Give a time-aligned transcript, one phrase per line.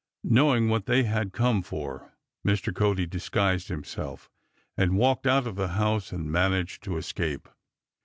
[0.23, 2.11] Knowing what they had come for,
[2.43, 2.73] Mr.
[2.75, 4.31] Cody disguised himself
[4.75, 7.47] and walked out of the house and managed to escape.